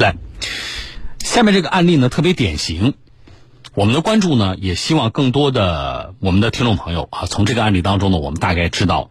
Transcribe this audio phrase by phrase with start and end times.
[0.00, 0.16] 来，
[1.18, 2.94] 下面这个案例呢特别典型，
[3.74, 9.10] 我们的关注呢也希望更多的我们的听众朋友啊，从这个案例当中呢，我们大概知道，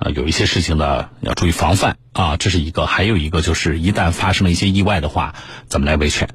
[0.00, 5.36] 呃，有一些事情呢要注意防范啊，这是一个；还有一个就是一旦发生了一些意外的话，
[5.68, 6.28] 怎么来维权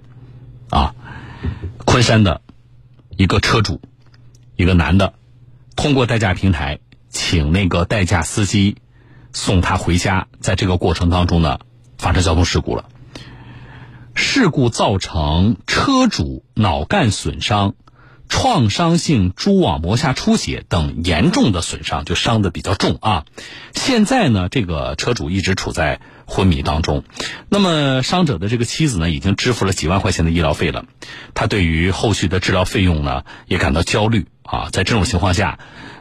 [0.70, 0.96] 啊？
[1.84, 2.39] 昆山的
[3.18, 3.82] 一个车主，
[4.55, 5.16] 一个男的，
[5.76, 6.80] 通过代驾平台
[7.10, 8.78] 请那个代驾司机
[9.34, 11.60] 送他回家，在这个过程当中呢，
[11.98, 12.86] 发生交通事故了。
[14.16, 17.76] 事故造成车主脑干损伤、
[18.30, 23.26] 创伤性蛛网膜下出血等严重的损伤，就伤的比较重啊。
[23.73, 27.04] 现在呢，这个车主一直处在昏迷当中。
[27.49, 30.85] 那么，伤者的这个妻子呢，已经支付了几万块钱的医疗费了。
[31.34, 34.70] 他对于后续的治疗费用呢，也感到焦虑啊。
[34.71, 35.59] 在这种情况下，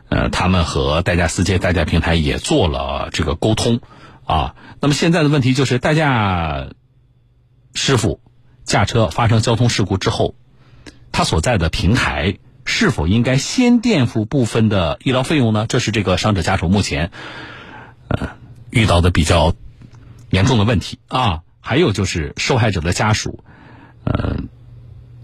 [0.08, 3.80] 呃，他们和代驾司机、代驾平台也做了这个沟通
[4.24, 4.54] 啊。
[4.80, 6.68] 那么现在的问题就是，代驾。
[7.74, 8.20] 师傅
[8.64, 10.34] 驾车发生交通事故之后，
[11.12, 15.66] 他所在的平台是否应该先垫付部分的医疗费用呢？
[15.68, 17.10] 这是这个伤者家属目前
[18.08, 18.30] 呃
[18.70, 19.54] 遇到的比较
[20.30, 21.42] 严重的问题啊。
[21.62, 23.44] 还有就是受害者的家属，
[24.04, 24.36] 呃，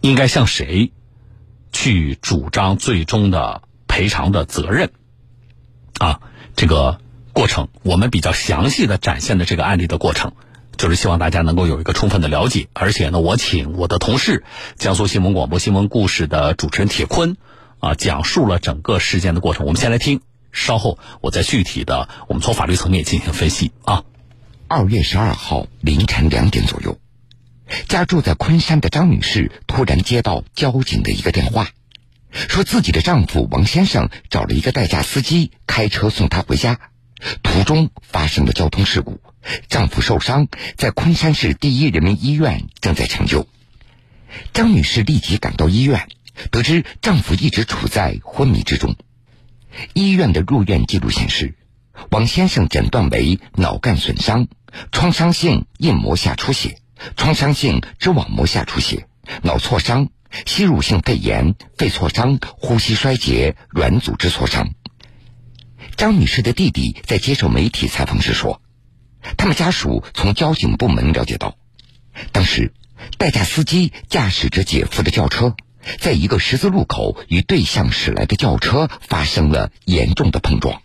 [0.03, 0.93] 应该向谁
[1.73, 4.93] 去主张最终的赔偿的责任
[5.99, 6.21] 啊？
[6.55, 7.01] 这个
[7.33, 10.33] 过程我们比较详细的展现了这个案例的过程。
[10.77, 14.45] 就是希望大家能够有一个充分的了解，而且呢，我请我的同事
[14.77, 17.37] 江苏新闻广播新闻故事的主持人铁坤
[17.81, 19.67] 啊，讲述了整个事件的过程。
[19.67, 20.21] 我们先来听，
[20.53, 24.05] 稍后我再具体的，我们从法律层面进行分析啊。
[24.69, 26.99] 二月十二号凌晨两点左右，
[27.89, 31.69] 家住在昆山的张女士突然接到交警的一个电话，
[32.33, 36.81] 说自己的丈夫王先生找了一个代驾司机开车送她回家，
[37.43, 39.21] 途中发生了交通事故。
[39.69, 43.47] 丈夫受伤，在昆山市第一人民医院正在抢救。
[44.53, 46.09] 张女士立即赶到医院，
[46.51, 48.97] 得知丈夫一直处在昏迷之中。
[49.95, 51.55] 医院的入院记录显示，
[52.11, 54.49] 王先生诊断为脑干损伤、
[54.91, 56.79] 创伤性硬膜下出血、
[57.17, 59.07] 创伤性蛛网膜下出血、
[59.43, 60.09] 脑挫伤、
[60.45, 64.71] 吸入性肺炎、肺挫伤、呼吸衰竭、软组织挫伤。
[65.97, 68.61] 张女士的弟弟在接受媒体采访时说。
[69.37, 71.57] 他们家属从交警部门了解到，
[72.31, 72.73] 当时
[73.19, 75.57] 代驾司机驾驶着姐夫的轿车，
[75.99, 80.81] 在一个十字路口与对向驶来的轿车发生了严重的碰撞。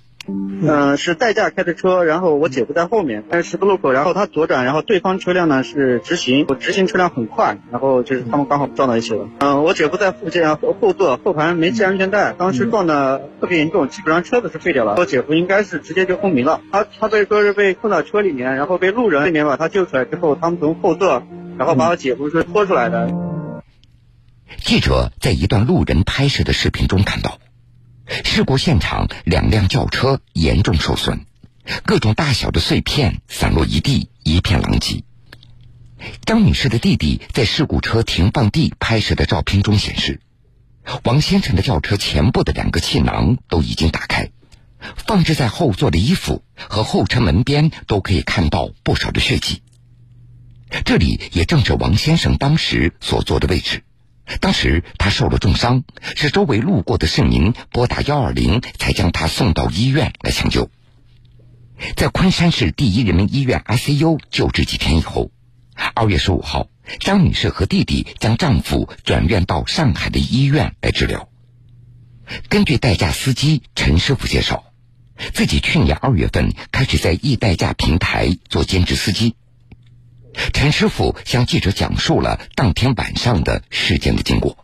[0.63, 9.27] 嗯，是代驾开的车，然后我姐夫在后面，在十字路口，然后他左转，然后对方车辆呢是直行，我直行车辆很快，然后就是他们刚好撞到一起了。
[9.39, 14.95] 嗯，我姐夫在副驾后后座，后排没系安全带，当时撞的特别严重，基本上车子是废掉了。
[14.97, 21.23] 我姐夫应该是直接就昏迷了，他他被说是被困到车里面，然后被路人里面把他救出来之后，他们从后座，
[21.57, 23.09] 然后把我姐夫是拖出来的。
[24.57, 27.39] 记者在一段路人拍摄的视频中看到。
[28.25, 31.25] 事故现场，两辆轿车严重受损，
[31.85, 35.03] 各种大小的碎片散落一地，一片狼藉。
[36.25, 40.19] 张女士的弟弟在事故车停放地拍摄的照片中显示，
[41.03, 44.31] 王先生的轿车前部的两个气囊都已经打开，
[44.97, 49.61] 放置在后座的衣服和后车门边都可以看到不少的血迹。
[50.83, 53.83] 这里也正是王先生当时所坐的位置。
[54.39, 55.83] 当时他受了重伤，
[56.15, 60.69] 是周围路过的市民拨打幺二零才将他送到医院来抢救。
[61.95, 65.31] 在昆山市第一人民医院 ICU 救治几天以后，
[65.95, 66.67] 二月十五号，
[66.99, 71.27] 张女士和弟弟将丈夫转院到上海的医院来治疗。
[72.49, 74.63] 根据代驾司机陈师傅介绍，
[75.33, 79.35] 自己去年二月份开始在易代驾平台做兼职司机。
[80.33, 84.57] 陈师傅向记者讲述了当天晚上的事件的经过。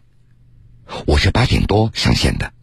[1.06, 2.54] 我是八点多上线的，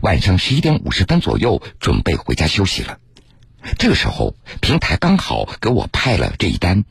[0.00, 2.98] 晚上十一点五十分左右准备回家休息了。
[3.78, 6.84] 这个时候，平台刚好给我派了这一单。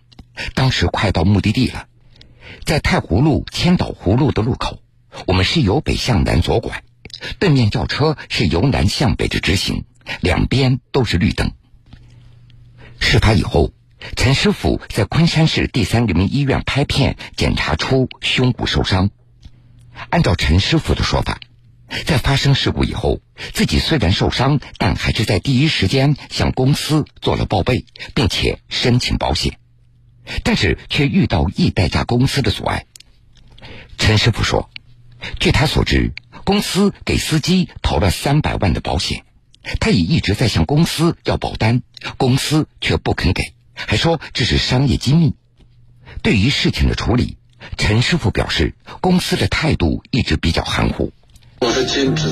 [0.53, 1.88] 当时快到目的地了，
[2.63, 4.81] 在太湖路千岛湖路的路口，
[5.25, 6.83] 我们是由北向南左拐，
[7.39, 9.83] 对面轿车是由南向北的直行，
[10.21, 11.51] 两边都是绿灯。
[13.00, 13.74] 事发以后。
[14.15, 19.09] 陈师傅在昆山市第三人民医院拍片，检查出胸骨受伤。
[20.09, 21.39] 按照陈师傅的说法，
[22.05, 23.21] 在发生事故以后，
[23.53, 29.57] 自己虽然受伤，但还是在第一时间向公司做了报备，并且申请保险，
[30.44, 32.85] 但是却遇到易代驾公司的阻碍。
[33.97, 34.69] 陈师傅说，
[35.39, 36.13] 据他所知，
[36.44, 39.25] 公司给司机投了三百万的保险，
[39.79, 41.81] 他也一直在向公司要保单，
[42.17, 43.56] 公司却不肯给。
[43.85, 45.33] 还说这是商业机密，
[46.24, 47.38] 对于事情的处理，
[47.77, 51.13] 陈师傅表示，公司的态度一直比较含糊。
[51.59, 52.27] 我是兼职，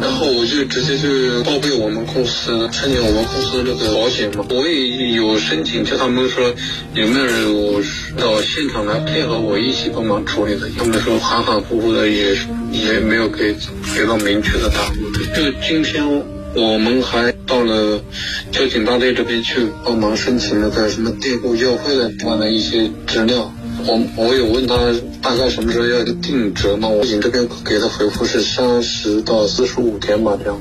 [0.00, 4.46] 然后我就直接去报备我们公司，申请我们公司这个保险嘛。
[4.48, 6.54] 我也有申请，叫他们说
[6.94, 7.84] 有没有人
[8.16, 10.70] 到现场来配合我一起帮忙处理的。
[10.78, 12.34] 他们说含含糊糊的，也
[12.72, 13.54] 也没有给
[13.94, 14.94] 给到明确的答复。
[15.34, 16.24] 就今天
[16.54, 18.04] 我们还到了
[18.50, 23.50] 交警大队这边去帮忙申请了在什么店铺要汇的方的一些资料。
[23.86, 24.76] 我我有问他
[25.22, 26.88] 大概什么时候要定折吗？
[26.88, 30.60] 我警这边给的回复是三十到四十五天吧，这样。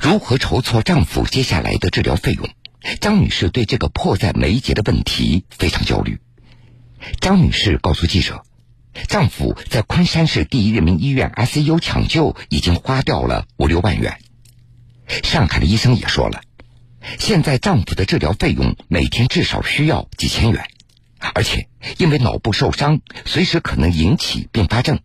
[0.00, 2.48] 如何筹措丈夫接下来的治疗费用？
[3.00, 6.18] 张女士对这个迫在眉睫的问题非常焦虑。
[7.20, 8.42] 张女士告诉记者，
[9.08, 14.18] 丈夫在昆山市第一人民医院 ICU 抢救已经花掉了五六万元。
[15.08, 16.42] 上海的医生也说了，
[17.18, 20.66] 现在丈夫的治疗费用每天至少需要几千元。
[21.34, 25.00] 而且，因为脑部受伤，随时可能引起并发症，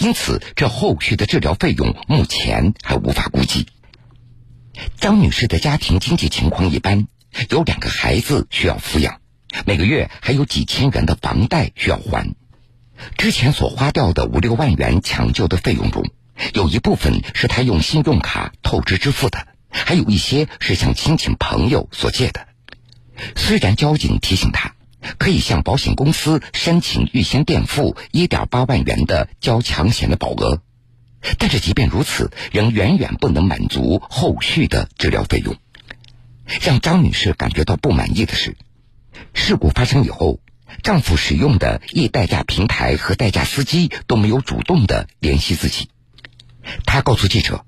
[0.00, 3.66] 因此这后续的治疗费用目前还无法估计。
[4.98, 7.06] 张女士的家庭经济情况一般，
[7.50, 9.20] 有两个孩子需要抚养，
[9.64, 12.34] 每个月还有几千元的房贷需要还。
[13.16, 16.04] 之前所花掉的五六万元抢救的费用中，
[16.52, 22.46] 有一部分是她用信用卡透支支付的，还有一些是向亲戚朋友所借的。
[23.36, 24.74] 虽然交警提醒她。
[25.18, 30.62] 可以向保险公司申请预先垫付一点八万元的交强险的保额，
[31.38, 35.56] 但是即便如此，仍远远不能满足后续的治疗费用。
[36.62, 38.56] 让张女士感觉到不满意的是，
[39.34, 40.40] 事故发生以后，
[40.82, 45.90] 丈夫使用的易代驾平台和代驾司机都没有主动的联系自己。
[46.84, 47.64] 他告诉记者，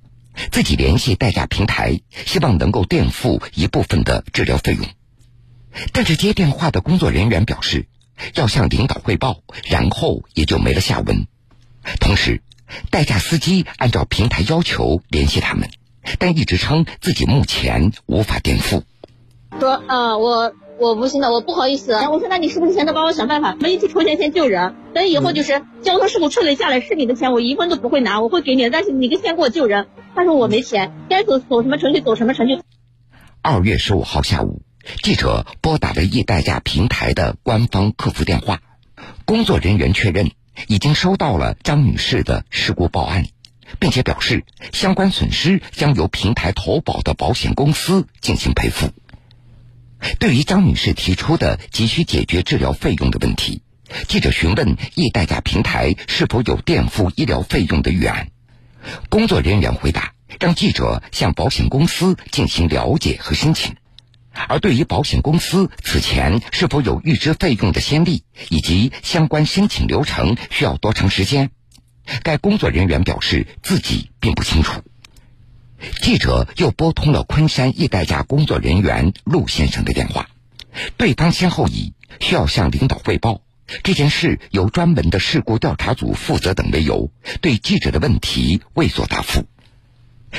[0.52, 4.86] 自己联系代驾平台，希望能够垫付一部分的治疗费用。
[5.92, 7.86] 但是接电话的工作人员表示，
[8.34, 11.26] 要向领导汇报，然后也就没了下文。
[12.00, 12.42] 同时，
[12.90, 15.70] 代驾司机按照平台要求联系他们，
[16.18, 18.84] 但一直称自己目前无法垫付。
[19.60, 21.92] 说啊，我我不行的，我不好意思。
[21.94, 24.74] 我说那你是不是现在帮我想办法，我们一起筹钱先救人？
[24.94, 29.86] 等以后就是交通事故处理下来是你的钱，我一分都不会拿，我会给你，但是你先给我救人。
[30.14, 32.60] 他说我没钱，该走走什么程序走什么程序。
[33.42, 34.62] 二月十五号下午。
[35.02, 38.60] 记者拨打了易代驾平台的官方客服电话，
[39.24, 40.30] 工作人员确认
[40.68, 43.24] 已经收到了张女士的事故报案，
[43.80, 48.90] 并且表示相关损失将由平台投保的保险公司进行赔付。
[50.18, 53.62] 对于张女士提出的急需解决治疗费用的问题，
[54.08, 58.28] 记者询问易代驾平台是否有垫付医疗费用的预案，
[59.08, 63.76] 工作人员回答让记者向保险公司进行了解和申请。
[64.48, 71.50] 而对于保险公司此前是否有预支费用的先例，以及相关申请流程需要多长时间，
[72.22, 74.82] 该工作人员表示自己并不清楚。
[76.00, 80.28] 记者又拨通了昆山易代驾工作人员陆先生的电话，
[80.96, 83.42] 对方先后以需要向领导汇报
[83.82, 89.46] 这件事由专门的事故调查组负责等为由，对记者的问题未作答复。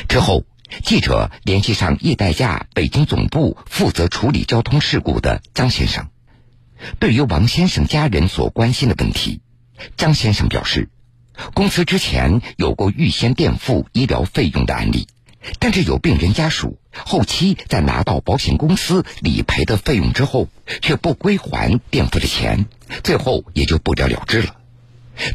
[0.08, 0.46] 之后。
[0.84, 6.10] 记者联系上易代驾北京总部负责处理交通事故的张先生，
[7.00, 9.40] 对于王先生家人所关心的问题，
[9.96, 10.90] 张先生表示，
[11.54, 15.08] 公司之前有过预先垫付医疗费用的案例，
[15.60, 20.48] 但是有病人家属后期在拿到保险公司理赔的费用之后，
[20.82, 22.66] 却不归还垫付的钱，
[23.04, 24.56] 最后也就不了了之了。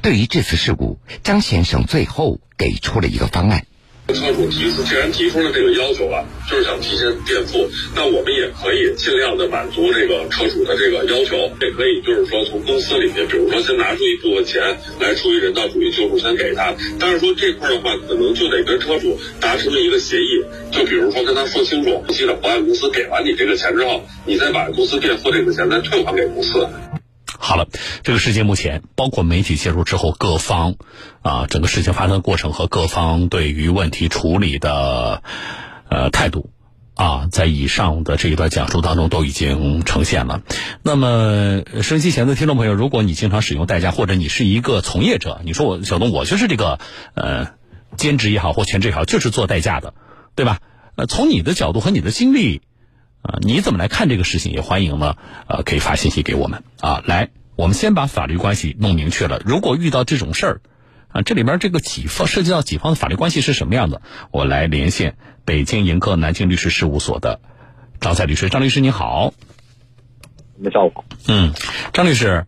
[0.01, 3.67] 对于这次事故，张先生最后给出了一个方案。
[4.13, 14.61] 车主提既然提出了这个要求了，就是想提前垫付，那我们也可以尽量的满足这个车主的这个要求，也可以就是说从公司里面，比如说先拿出一部分钱
[15.01, 16.75] 来出于人道主义救助先给他。
[16.99, 26.67] 但是说这块的话，可能就得跟车主达成了一个协议，就比如说跟他说清楚，后期的保险公司给完你这个钱之后，你再把公司垫付这个钱再退还给公司。
[27.45, 27.67] 好了，
[28.05, 30.77] 这个事件目前包括媒体介入之后，各方
[31.23, 35.25] 啊，整个事情发生的过程和各方对于问题处理的
[35.91, 36.51] 呃态度
[36.95, 40.43] 啊，在以上的这一段讲述当中都已经呈现了。
[40.85, 46.79] 那么，收音机前的听众朋友，如果你经常使用代驾，或者你是一个从业者，你说我小东，我就是这个
[47.15, 47.49] 呃
[47.97, 49.95] 兼职也好或全职也好，就是做代驾的，
[50.37, 50.61] 对吧？
[50.95, 52.63] 呃，从你的角度和你的经历。
[53.23, 54.53] 啊，你怎么来看这个事情？
[54.53, 57.03] 也欢迎呢，呃，可以发信息给我们啊。
[57.07, 59.41] 来，我们先把法律关系弄明确了。
[59.45, 60.61] 如果遇到这种事儿，
[61.09, 64.03] 啊，这里边这个几方涉及到几方的法律关系是什么样的？
[64.33, 67.41] 我来连线北京盈科南京律师事务所的
[68.01, 69.33] 张赛律师，张律师你好。
[70.57, 71.05] 什么效果。
[71.29, 71.53] 嗯，
[71.93, 72.47] 张律师，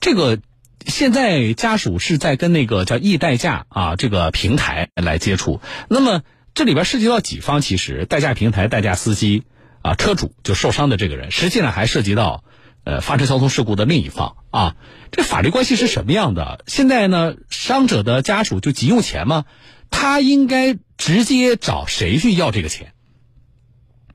[0.00, 0.38] 这个
[0.86, 6.22] 现在家属是在跟那个叫易代驾啊这个平台来接触，那么
[6.54, 7.60] 这里边涉及到几方？
[7.60, 9.44] 其实代驾平台、代驾司机
[9.86, 12.42] 啊、车主就受伤的这个人，实际上还涉及到
[12.82, 14.76] 呃发生交通事故的另一方啊。
[15.12, 16.64] 这法律关系是什么样的？
[16.66, 19.44] 现在呢，伤者的家属就急用钱吗？
[19.88, 22.94] 他应该直接找谁去要这个钱？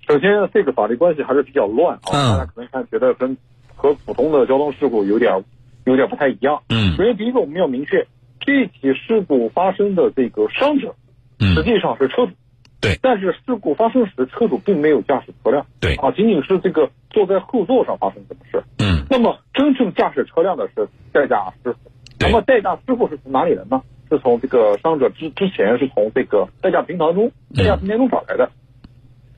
[0.08, 3.38] 首先，这个法律关系还是比较乱啊，嗯大家可能看觉得跟
[3.76, 5.46] 和普通的交通事故有点
[5.86, 6.64] 有点不太一样。
[6.68, 8.08] 嗯首先，第一个我们要明确，
[8.42, 10.96] 这起事故发生的这个伤者
[11.40, 12.34] 实嗯，际上是车主。
[12.82, 15.66] 对但是事故发生时，车主并没有驾驶车辆。
[15.80, 18.64] 对啊，仅仅是这个坐在后座上发生什么事。
[18.80, 21.92] 嗯那么真正驾驶车辆的是代驾师傅。
[22.20, 23.82] 那么代驾师傅是从哪里来呢？
[24.10, 28.52] 是从这个伤者之之前是从这个代驾平台中代驾平台中找来的。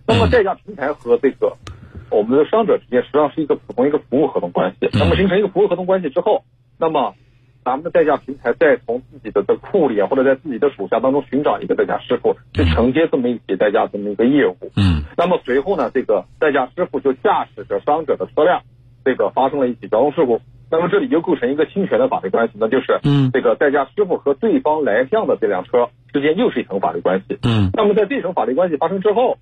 [0.07, 1.57] 那么嗯代驾平台和这个
[2.09, 4.89] 我们的伤者之间实际上是一个普通一个服务合同关系。
[4.93, 6.43] 那么形成一个服务合同关系之后，
[6.79, 7.13] 那么
[7.63, 14.57] 咱们的代驾平台再从自己的的库里啊，或者在自己的属下当中寻找一个代驾师傅，去承接这么一起代驾这么一个业务。
[14.75, 18.61] 嗯那么随后呢，这个代驾师傅就驾驶着伤者的车辆，
[19.05, 20.41] 这个发生了一起交通事故。
[20.71, 27.37] 那么这里就构成一个侵权的法律关系，那就是嗯这个代驾师傅和对方来向的这辆车之间又是一层法律关系。
[27.43, 29.37] 嗯那么在这层法律关系发生之后，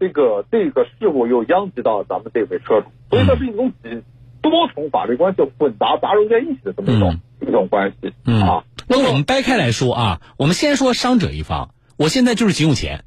[0.00, 4.02] 这个这个事故又殃及到咱们这位车主，所以它是一种几
[4.42, 8.64] 多重法律关系混杂杂糅在一起的这么一种、一种关系、嗯啊。
[8.88, 13.04] 那我们掰开来说啊，我们先说伤者一方，我现在就是急用钱，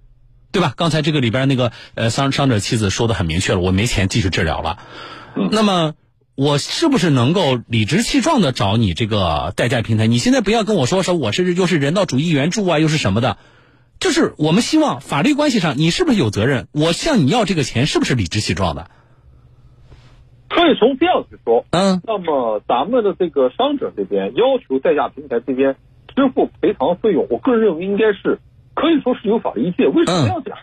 [0.52, 0.74] 对吧？
[0.76, 4.80] 刚才这个里边那个呃伤伤者妻子说的很明确了，我没钱继续治疗了。
[5.52, 5.94] 那么
[6.36, 10.08] 我是不是能够理直气壮的找你这个代驾平台？
[10.08, 13.38] 你现在不要跟我说说我是又是人道主义援助啊，又是什么的，
[14.00, 16.68] 就是我们希望法律关系上你是不是有责任？
[16.72, 18.90] 我向你要这个钱是不是理直气壮的？
[20.50, 25.76] 可以从这样去说，嗯那么咱们的这个伤者这边要求代驾平台这边
[26.16, 28.40] 支付赔偿费用，我个人认为应该是
[28.74, 29.86] 可以说是有法律依据。
[29.88, 30.58] 为什么这样讲？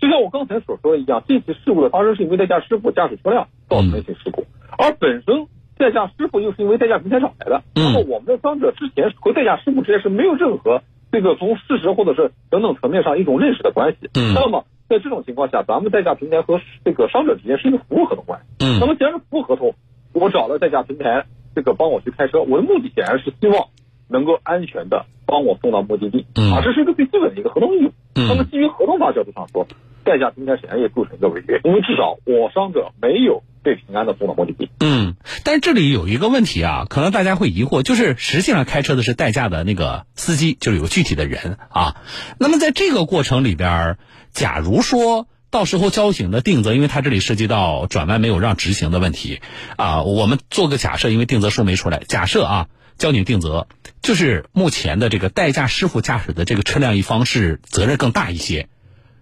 [0.00, 4.44] 就像我刚才所说的一样，这起事故的发生是因为代驾师傅驾驶车辆造成的一起事故，
[4.76, 5.46] 而本身
[5.78, 7.62] 代驾师傅又是因为代驾平台找来的。
[7.76, 14.10] 嗯那么我们的伤者之前和代驾师傅之间是没有任何这个从事实或者是等等层面上一种认识的关系。
[14.14, 18.66] 嗯那么在这种情况下，咱们代驾平台和这个伤者之间是一个服务合同关系。
[18.66, 19.74] 嗯那么既然是服务合同，
[20.12, 23.68] 我找了代驾平台这个帮我去开车，我的目的显然是希望
[24.10, 27.92] 能够安全的帮我送到目的地，嗯啊，这是一个最基本的一个合同义务。
[28.16, 29.66] 嗯那么基于合同法角度上说，
[30.04, 34.70] 代驾平台显然也构成一个违约，因为至少我伤者没有对平安的送到目的地。
[34.80, 41.96] 嗯，但是这里有一个问题啊，可能大家会疑惑，就是实际上开车的是代驾的那个司机，就是有具体的人啊。
[42.38, 43.96] 那么在这个过程里边，
[44.32, 49.40] 假如说到时候交警的定责，因为它这里涉及到转弯没有让直行的问题
[49.76, 53.68] 啊，我们做个假设，因为定责书没出来，假设啊，交警定责
[54.00, 58.68] 就是目前的这个代驾师傅驾驶的这个车辆一方是责任更大一些，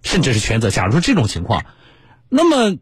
[0.02, 0.70] 甚至是全责。
[0.70, 1.64] 假如说这种情况，
[2.28, 2.78] 那么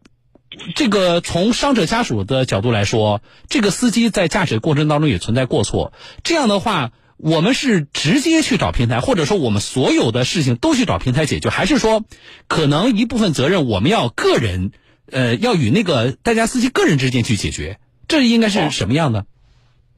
[0.75, 5.93] 这个从伤者家属的角度来说，这个司机在驾驶过程当中也存在过错。
[6.23, 12.03] 这样的话，我们是直接去找平台，或者说我们所有的事情都去找平台解决，还是说
[12.47, 14.71] 可能一部分责任我们要个人，
[15.11, 17.77] 呃，要与那个代驾司机个人之间去解决？
[18.07, 19.27] 这应该是什么样的？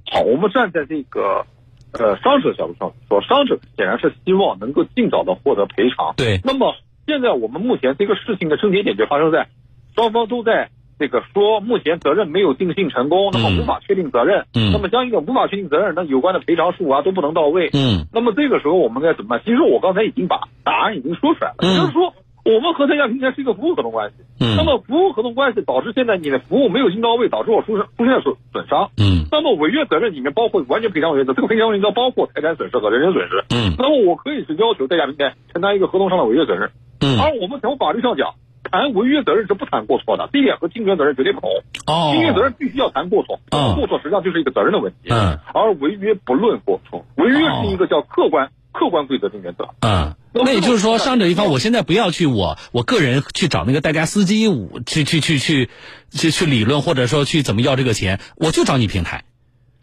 [0.06, 1.46] 好，我们站在这个
[1.94, 6.14] 呃伤者角度上说，伤者显然是希望能够尽早的获得赔偿。
[6.18, 6.76] 对，那么
[7.08, 9.48] 现在我们目前这个事情的症结点就发生在
[9.96, 10.70] 双方都在
[11.00, 14.46] 这个说目前责任没有定性成功，那么无法确定责任。
[14.54, 17.70] 嗯那么相应的无法确定责任，那有关的赔偿数啊都不能到位。
[17.74, 19.42] 嗯那么这个时候我们该怎么办？
[19.44, 22.14] 其实我刚才已经把答案已经说出来了，嗯就是说。
[22.44, 33.46] 我们和代驾平台是一个服务合同关系，嗯那么服务合同关系导致现在你的服务没有尽到位，导致我出生出现损损伤，嗯那么违约责任里面包括完全赔偿原则，这个赔偿原则包括财产损失和人身损失。
[33.54, 36.72] 嗯那么我可以是要求代驾平台承担一个合同上的违约责任，
[37.02, 38.34] 嗯而我们从法律上讲，
[38.72, 41.50] 谈违约责任是不谈过错的，这一点和侵权责任绝对不同。
[41.86, 45.10] 哦侵权责任必须要谈过错，哦过错实际上就是一个责任的问题。
[45.10, 49.68] 嗯，而违约不论过错，违约是一个叫客观客观规则性原则。
[49.82, 55.70] 嗯，那也就是说，伤者一方，我现在不要去我我个人去找那个代驾司机，我去去去去
[56.12, 59.26] 去去理论，或者说去怎么要这个钱，我就找你平台。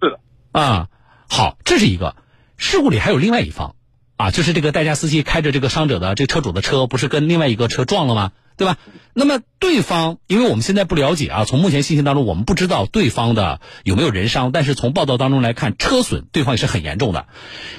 [0.00, 0.20] 是的，
[0.52, 0.88] 啊，
[1.28, 2.16] 好，这是一个
[2.56, 3.74] 事故里还有另外一方
[4.16, 8.32] 啊，就是这个代驾司机开着这个伤者的这车主的车，不是跟另外一个车撞了吗？
[8.58, 8.76] 对吧？
[9.14, 17.26] 那么对方，因为我们现在不了解啊，从目前信息当中我们不知道对方的有没有人伤，但是从报道当中来看，车损对方也是很严重的。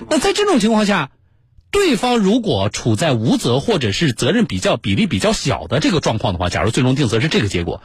[0.10, 1.12] 那在这种情况下，
[1.70, 7.84] 对方如果处在无责或者是责任比较比例比较小的这个状况的话，假如最终定责是这个结果，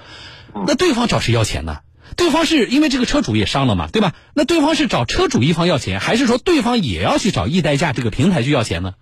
[0.67, 1.79] 那对方找谁要钱呢？
[2.17, 4.15] 对方是因为这个车主也伤了嘛，对吧？
[4.35, 8.95] 那对方是找车主一方要钱，还是说对方也要去找易代驾这个平台去要钱呢？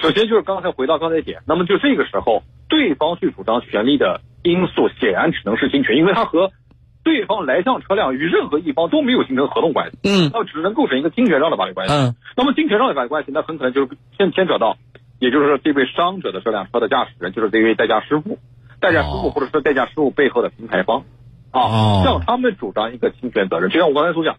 [0.00, 6.50] 首先就是刚才回到刚才点，那么就这个时候，对方去主张权利的因素显然只能是侵权，因为他和
[7.04, 11.94] 对方来向车辆与任何一方都没有形成合同关系，嗯那只能构成一个侵权上的法律关系。
[11.94, 14.76] 嗯那么侵权上的法律关系，那很可能就是牵牵扯到，
[15.18, 18.38] 也就是说这位伤者的这辆车的驾驶人，就是这位代驾师傅，
[18.80, 21.04] 代驾师傅哦或者说代驾师傅背后的平台方，
[21.50, 23.68] 啊，哦向他们主张一个侵权责任。
[23.70, 24.36] 就像我刚才所讲，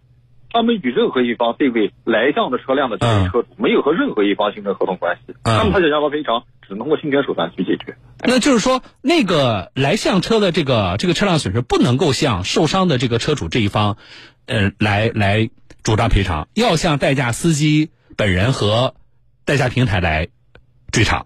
[0.53, 7.95] 他们与任何一方这位来向的车辆的这位车主没有和任何一方形成合同关系，嗯那么他想要赔偿，只能通过侵权手段去解决。
[8.23, 13.97] 那就是说，那个来向车的这个这个车辆损失不能够向受伤的这个车主这一方，
[14.45, 15.49] 呃，来来
[15.83, 18.93] 主张赔偿，要向代驾司机本人和
[19.45, 20.27] 代驾平台来
[20.91, 21.25] 追偿。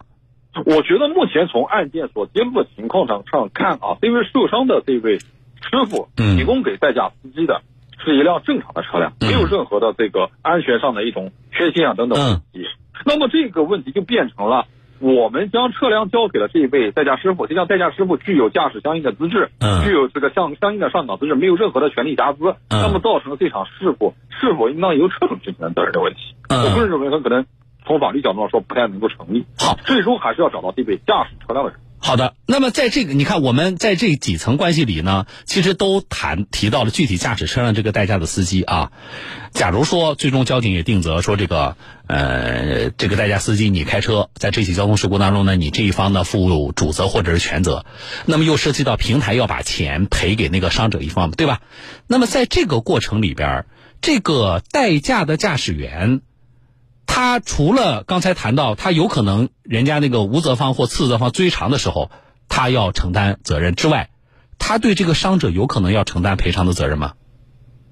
[0.65, 7.61] 我觉得目前从案件所揭露的情况上上看啊，这位受伤的这位师傅嗯提供给代驾司机的
[8.05, 12.65] 是一辆正常的车辆，嗯没有任何的这个安全上的一种缺陷啊等等问题。
[13.05, 14.67] 那么这个问题就变成了。
[14.99, 27.45] 我们将车辆交给了这一位代驾师傅，这辆代驾师傅具有驾驶相应的资质，嗯具有这个相相应的上岗资质，没有任何的权利瑕疵，嗯那么造成了这场事故是否应当由车主承担责任的问题，嗯我个人认为很可能
[27.85, 29.45] 从法律角度上说不太能够成立。
[29.59, 31.79] 好，最终还是要找到这位驾驶车辆的人。
[31.97, 38.91] 好的，那么在这个你看，我们在这几层关系里呢，其实都谈提到了具体驾驶车辆这个代驾的司机啊。
[39.53, 47.85] 假如说最终交警也定责说这个呃这个代驾司机你开车在这起交通事故当中呢，你这一方呢负主责或者是全责，
[48.25, 51.61] 那么又涉及到平台要把钱赔给那个伤者一方，对吧？
[52.05, 53.65] 那么在这个过程里边，
[54.01, 56.21] 这个代驾的驾驶员。
[57.07, 62.09] 他除了刚才谈到，他有可能人家那个无责方或次责方追偿的时候，
[62.49, 64.09] 他要承担责任之外，
[64.59, 67.13] 他对这个伤者有可能要承担赔偿的责任吗？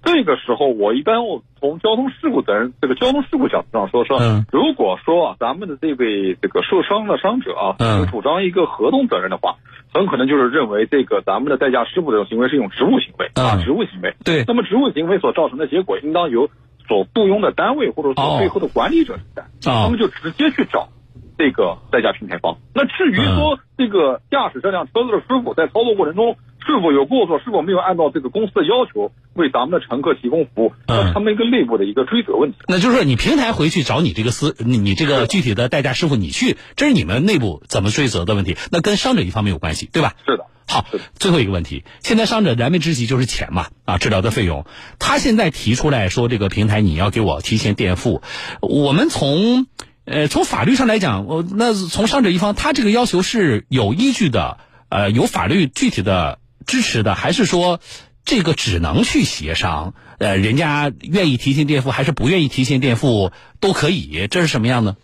[0.04, 9.56] 这个时候，我一般我从交通事故责任这个交通事故角度上说，说、嗯如果说啊，咱们的这位这个受伤的伤者啊，嗯主张一个合同责任的话，
[9.94, 14.14] 很可能就是认为这个咱们的代驾师傅这种行为是一种职务行为、啊，嗯职务行为。
[14.26, 16.50] 对那么职务行为所造成的结果，应当由
[16.88, 19.46] 所雇佣的单位或者哦说背后的管理者承担。
[19.46, 20.90] 哦他们就直接去找
[21.38, 22.58] 这个代驾平台方。
[22.76, 32.58] 那至于嗯说这个驾驶这辆车子的师傅在操作过程中是否有过错，是否没有按照这个公司的要求为咱们的乘客提供服务，嗯他们一个内部的一个追责问题。
[32.68, 40.16] 那就是说，你平台回去找你这个司，你你这个具体的代驾师傅，你去，这是你们内部怎么追责的问题，那跟伤者一方没有关系，对吧？
[40.26, 40.46] 是的。
[40.66, 44.66] 好，最后一个问题，现在伤者燃眉之急就是钱嘛，啊，治疗的费用，
[44.98, 48.22] 他现在提出来说这个平台你要给我提前垫付，
[48.62, 49.68] 我们从
[50.06, 57.82] 呃从法律上来讲，我那从伤者一方他这个要求是有依据的，呃，有法律具体的支持的，还是说
[58.26, 59.94] 这个只能去协商？
[60.20, 64.96] 呃，人家愿意提前垫付还是不愿意提前垫付都可以，这是什么样呢？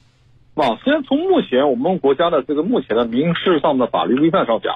[0.55, 4.73] 啊，先从目前我们国家的这个目前的民事上的法律规范上讲，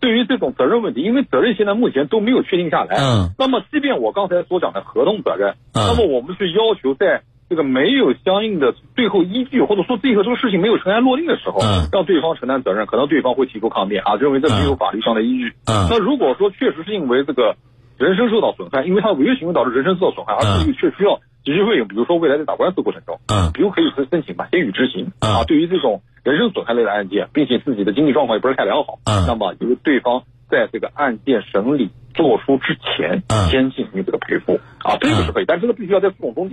[0.00, 2.96] 对于这种责任问题，因为责任现在目前都没有确定下来。
[2.96, 3.34] 嗯。
[3.38, 15.52] 那么，即便我刚才所讲的合同责任，嗯那么我们是要求在这个没有相应的最后依据，或者说最后这个事情没有尘埃落定的时候，嗯让对方承担责任，可能对方会提出抗辩啊，认为这没有法律上的依据。
[15.66, 17.56] 嗯那如果说确实是因为这个
[17.98, 23.52] 人身受到损害，因为他违约行为导致人身受到损害，而这个却需要急需费用，比如说未来在打官司过程中，嗯。
[23.52, 25.32] 比如可以申申请吧，先予执行嗯。
[25.32, 25.44] 啊。
[25.44, 29.26] 对于这种人身损害类的案件，并且自己的经济状况也不是太良好，嗯。
[29.26, 33.48] 那么由对方在这个案件审理作出之前，嗯。
[33.50, 34.60] 先进行这个赔付。
[34.84, 36.50] 啊，这个是可以，但这个必须要在诉讼中。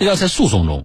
[0.00, 0.84] 要在诉讼中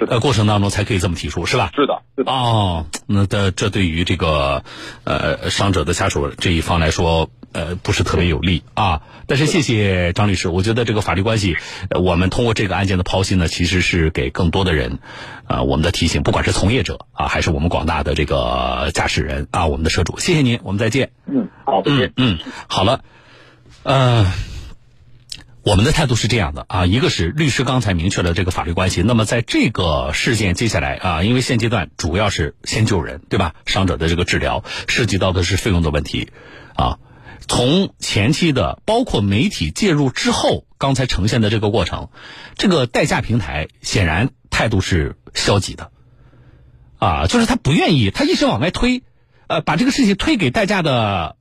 [0.00, 1.70] 是的呃过程当中才可以这么提出，是吧？
[1.76, 2.32] 是的，是的。
[2.32, 4.64] 哦，那这这对于这个
[5.04, 9.02] 呃伤者的家属这一方来说，呃不是特别有利啊。
[9.26, 11.56] 但是谢谢张律师，我觉得这个法律关系，
[11.90, 14.98] 呃我们通过这个案件的剖析呢，其实是给更多的人，
[15.46, 21.10] 呃我们的提醒，不管是从业者啊，还是我们广大的这个驾驶人啊，我们的车主，谢谢您，我们再见。
[21.26, 22.38] 嗯，好，再见嗯。
[22.38, 23.02] 嗯，好了，
[23.82, 24.49] 呃。
[25.62, 33.54] 我们的态度是这样的啊，一个是律师刚才明确了这个法律关系，那么在这个事件接下来啊，因为现阶段主要是先救人，对吧？
[33.66, 36.30] 伤者的这个治疗涉及到的是费用的问题，
[36.76, 36.98] 啊，
[37.46, 42.08] 从前期的包括媒体介入之后，刚才呈现的这个过程，
[42.56, 45.90] 这个代驾平台显然态度是消极的，
[46.98, 49.02] 啊，就是他不愿意，他一直往外推，
[49.46, 51.36] 呃，把这个事情推给代驾的。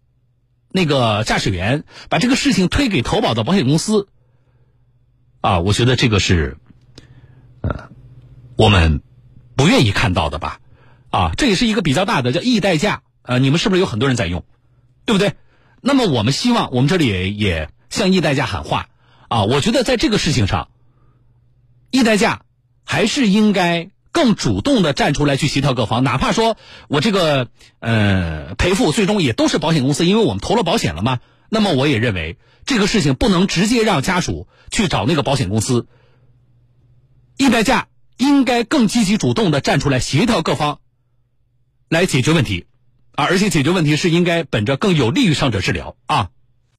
[0.71, 4.07] 那个驾驶员把这个事情推给投保的保险公司，
[5.41, 6.57] 啊，我觉得这个是，
[7.61, 7.89] 呃，
[8.55, 9.01] 我们
[9.55, 10.59] 不愿意看到的吧？
[11.09, 14.45] 啊，这也是一个比较大的叫易代驾，呃，你们是不是有很多人在用，
[15.05, 15.33] 对不对？
[15.81, 18.89] 那么我们希望，我们这里也也向易代驾喊话
[19.29, 19.43] 啊！
[19.45, 20.69] 我觉得在这个事情上，
[21.89, 22.41] 易代驾
[22.83, 27.47] 还是应该更主动的站出来去协调各方，哪怕说我这个
[27.79, 31.19] 呃赔付最终也都是保险公司，因为我们投了保险了嘛。
[31.49, 35.87] 那么我也认为这个事情不能直接让家属去找那个保险公司，
[37.37, 40.79] 易代驾应该更积极主动的站出来协调各方，
[41.87, 42.67] 来解决问题，
[43.13, 46.29] 啊，而且解决问题是应该本着更有利于伤者治疗啊。